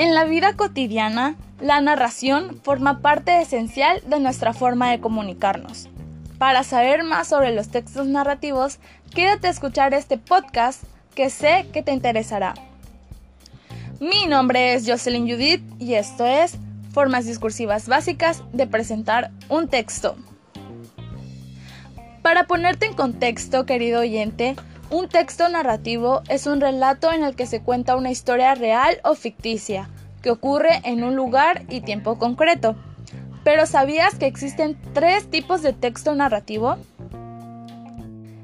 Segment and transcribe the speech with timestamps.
[0.00, 5.90] En la vida cotidiana, la narración forma parte esencial de nuestra forma de comunicarnos.
[6.38, 8.78] Para saber más sobre los textos narrativos,
[9.14, 10.82] quédate a escuchar este podcast
[11.14, 12.54] que sé que te interesará.
[14.00, 16.56] Mi nombre es Jocelyn Judith y esto es
[16.94, 20.16] Formas discursivas básicas de presentar un texto.
[22.22, 24.56] Para ponerte en contexto, querido oyente,
[24.90, 29.14] un texto narrativo es un relato en el que se cuenta una historia real o
[29.14, 29.88] ficticia,
[30.20, 32.74] que ocurre en un lugar y tiempo concreto.
[33.44, 36.76] Pero ¿sabías que existen tres tipos de texto narrativo?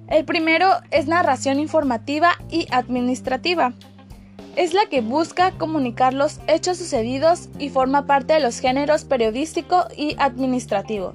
[0.08, 3.72] El primero es narración informativa y administrativa.
[4.54, 9.84] Es la que busca comunicar los hechos sucedidos y forma parte de los géneros periodístico
[9.96, 11.14] y administrativo.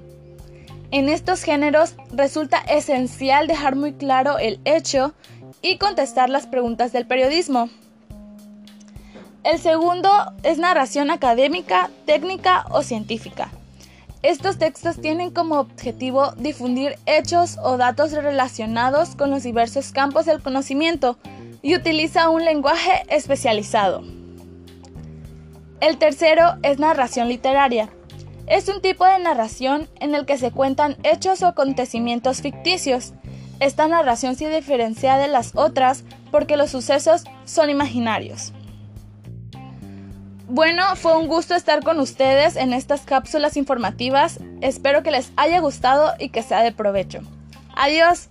[0.92, 5.14] En estos géneros resulta esencial dejar muy claro el hecho
[5.62, 7.70] y contestar las preguntas del periodismo.
[9.44, 10.12] El segundo
[10.44, 13.50] es narración académica, técnica o científica.
[14.22, 20.44] Estos textos tienen como objetivo difundir hechos o datos relacionados con los diversos campos del
[20.44, 21.18] conocimiento
[21.62, 24.04] y utiliza un lenguaje especializado.
[25.80, 27.90] El tercero es narración literaria.
[28.52, 33.14] Es un tipo de narración en el que se cuentan hechos o acontecimientos ficticios.
[33.62, 38.52] Esta narración se diferencia de las otras porque los sucesos son imaginarios.
[40.50, 44.40] Bueno, fue un gusto estar con ustedes en estas cápsulas informativas.
[44.60, 47.22] Espero que les haya gustado y que sea de provecho.
[47.74, 48.28] Adiós.